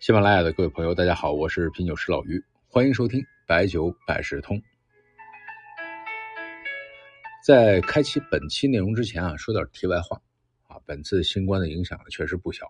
[0.00, 4.58] 喜马拉雅的各位朋友，大家好，我是品酒师老于，欢迎收听白酒百事通。
[7.44, 10.18] 在开启本期内容之前啊，说点题外话
[10.68, 12.66] 啊，本次新冠的影响确实不小。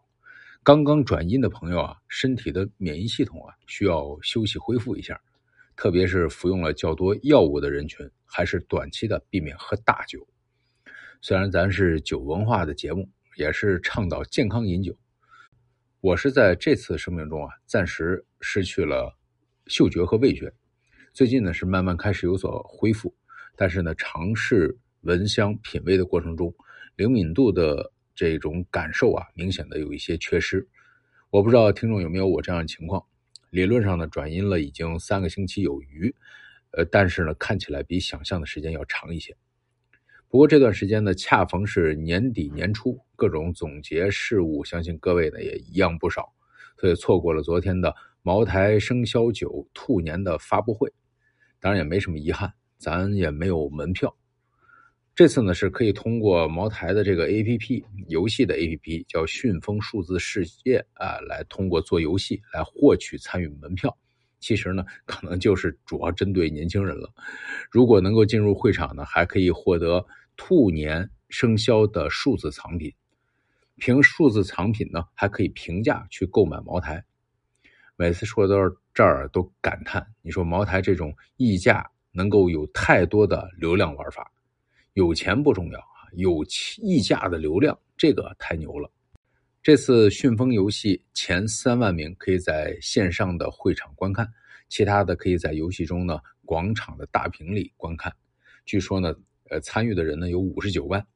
[0.64, 5.21] 刚刚转阴的朋友啊，身体的免疫系统啊需要休息恢复一下，
[5.77, 10.27] 特别是服用了较多药物的人群，还是短期的避免喝大酒。
[11.23, 14.93] 虽然咱是酒文化的节目，也是倡导健康饮酒，
[16.00, 19.17] 我是在这次生命中啊，暂时失去了
[19.67, 20.53] 嗅觉和味觉，
[21.13, 23.14] 最近呢是慢慢开始有所恢复，
[23.54, 26.54] 但是呢，尝试闻香品味的过程中，
[26.96, 27.93] 灵敏度的。
[28.13, 30.68] 这种感受啊，明显的有一些缺失。
[31.31, 33.03] 我不知道听众有没有我这样的情况。
[33.48, 36.14] 理论上呢，转阴了已经三个星期有余，
[36.73, 39.34] 呃，但是呢，看起来比想象的时间要长一些。
[40.30, 46.33] 不过这段时间呢，恰逢是年底年初，各种总结事务，相信各位呢也一样不少，
[46.78, 50.89] 所以错过了昨天的茅台生肖酒兔年的发布会。
[51.59, 54.17] 当然也没什么遗憾，咱也没有门票。
[55.17, 63.98] 这次呢是可以通过茅台的这个 A P P 游戏的 A P P 叫旋风数字世界啊，来通过做游戏来获取参与门票。
[64.39, 67.12] 其实呢，可能就是主要针对年轻人了。
[67.69, 70.06] 如果能够进入会场呢，还可以获得
[70.43, 72.91] 兔年生肖的数字藏品。
[73.77, 77.05] 凭数字藏品呢，还可以平价去购买茅台。
[77.95, 78.55] 每次说到
[78.95, 84.33] 这儿都感叹：你说茅台这种溢价能够有太多的流量玩法。
[84.95, 86.43] 有钱不重要啊，有
[86.79, 88.91] 溢价的流量，这个太牛了。
[89.63, 94.27] 这次旋风游戏前三万名可以在线上的会场观看，
[94.71, 98.11] 其他的可以在游戏中呢广场的大屏里观看。
[98.65, 99.15] 据说呢，
[99.51, 101.06] 呃，参与的人呢有五十九万。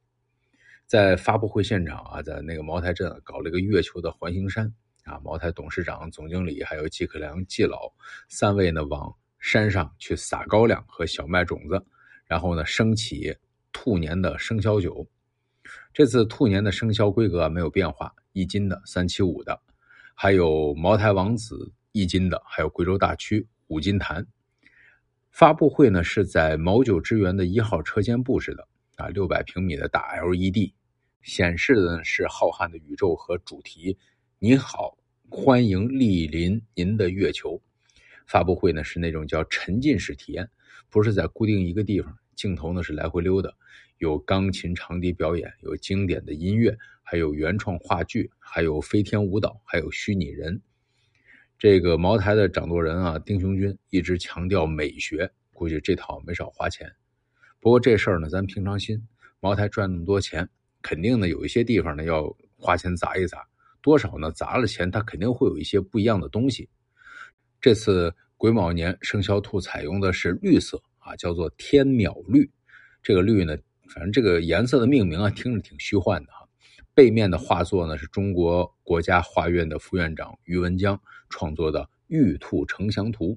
[0.85, 4.71] 在发布会现场啊，在那个茅台镇搞了一个月球的环形山
[5.05, 7.91] 啊，茅台董事长、总经理还有季克良、季老
[8.29, 11.83] 三位呢往山上去撒高粱和小麦种子，
[12.27, 13.35] 然后呢升起。
[13.77, 15.05] 兔年的生肖酒，
[15.93, 19.61] 这次兔年的生肖规格没有变化，一斤的、三七五的，
[20.15, 24.25] 还有茅台王子一斤的，还有贵州大曲五斤坛。
[25.35, 30.71] 发布会呢是在某酒之源的一号车间布置的啊，六百平米的大 LED，
[31.23, 33.99] 显示的呢是浩瀚的宇宙和主题。
[34.39, 34.97] 你好，
[35.29, 37.61] 欢迎莅临您的月球。
[38.29, 40.49] 发布会呢是那种叫沉浸式体验，
[40.89, 42.17] 不是在固定一个地方。
[42.37, 43.53] 镜头呢是来回溜的，
[43.99, 50.63] 有钢琴、长笛表演，有经典的音乐，还有原创话剧，还有飞天舞蹈，还有虚拟人。
[51.59, 56.91] 这个茅台的掌舵人啊，丁雄军一直强调美学，估计这套没少花钱。
[57.61, 59.01] 不过这事儿呢，咱平常心。
[59.41, 60.49] 茅台赚那么多钱，
[60.83, 63.47] 肯定呢有一些地方呢要花钱砸一砸，
[63.81, 66.69] 多少呢砸了钱，它肯定会有一些不一样的东西。
[67.61, 70.83] 这次癸卯年生肖兔采用的是绿色。
[71.05, 72.51] 啊，叫做天淼绿，
[73.03, 73.55] 这个绿呢，
[73.91, 76.44] 反正这个颜色的命名啊，听着挺虚幻的哈。
[76.95, 83.33] 背面的画作呢，是中国国家画院的副院长于文江创作的《玉兔呈祥图》，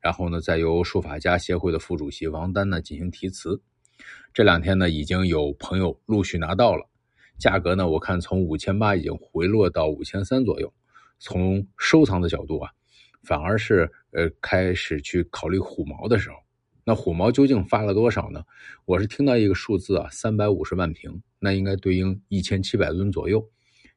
[0.00, 3.62] 然后呢，再由书法家协会的副主席王丹呢进行题词。
[4.34, 6.88] 这两天呢，已经有朋友陆续拿到了，
[7.38, 10.74] 价格呢，我看从五千八已经回落到五千三左右。
[11.20, 12.72] 从收藏的角度啊，
[13.22, 16.36] 反而是呃开始去考虑虎毛的时候。
[16.88, 18.44] 那虎毛究竟发了多少呢？
[18.84, 23.44] 我是听到一个数字啊，三百五十万瓶，那应该对应一千七百吨左右。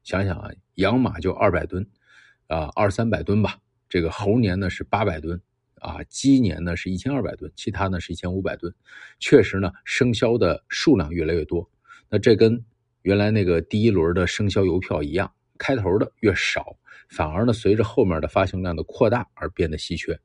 [0.02, 1.88] 想想啊，养马就二百吨，
[2.48, 3.58] 啊二三百吨吧。
[3.88, 5.40] 这个猴年呢是八百吨，
[5.76, 8.74] 啊鸡年呢是一千二百吨，其他呢是一千五百吨。
[9.20, 11.70] 确实呢，生肖的数量越来越多。
[12.08, 12.60] 那这跟
[13.02, 16.76] 原来那个第一轮的生肖邮票一样，开头的越少，
[17.08, 20.18] 反而呢随着后面的发行量的扩大而变得稀缺。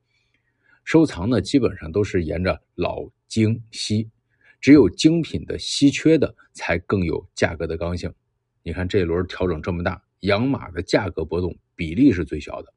[0.86, 4.08] 收藏呢，基本上都是沿着老精稀，
[4.60, 8.10] 只有精品的稀缺的才更有价格的刚性。
[8.62, 12.72] 你看这一轮调整这么大，养马的价格波动比例是最小的。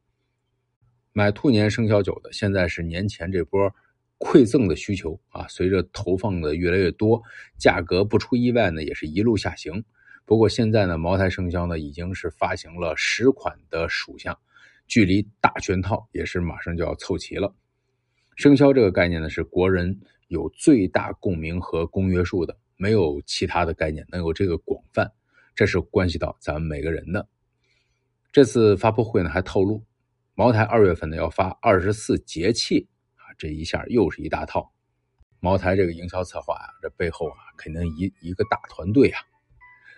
[1.13, 3.71] 买兔年生肖酒的，现在是年前这波
[4.17, 7.21] 馈赠的需求啊，随着投放的越来越多，
[7.59, 9.83] 价格不出意外呢，也是一路下行。
[10.25, 14.35] 不过现在呢，茅台生肖呢已经是发行了十款的属相，
[14.87, 17.53] 距离大全套也是马上就要凑齐了。
[18.39, 19.99] 生肖这个概念呢，是国人
[20.29, 25.11] 有最大共鸣和公约数的，没有其他的概念能有这个广泛，
[25.53, 27.27] 这是关系到咱们每个人的。
[28.31, 29.83] 这次发布会呢，还透露，
[30.35, 34.71] 茅台二月份呢要发二十四节气啊，这一下又是一大套。
[35.41, 39.19] 茅台这个营销策划啊，这背后啊，肯定一一个大团队啊。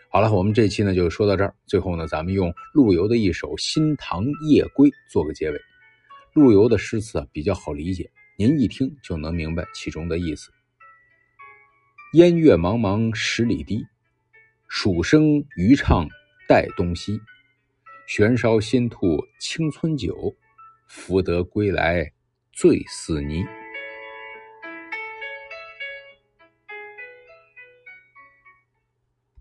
[0.09, 1.53] 好了，我们这期呢就说到这儿。
[1.67, 5.61] 最后呢，咱们用陆游的一首《新塘夜归》做个结尾。
[6.33, 8.09] 陆游的诗词啊比较好理解，
[8.41, 10.51] 您一听就能明白其中的意思。
[12.13, 13.85] 烟月茫茫十里堤，
[14.67, 16.07] 蜀声渔唱
[16.47, 17.21] 带东西。
[18.07, 20.35] 悬烧新兔青春酒，
[20.87, 22.13] 福得归来
[22.51, 23.45] 醉似泥。